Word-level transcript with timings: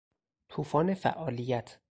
توفان 0.49 0.93
فعالیت 0.93 1.79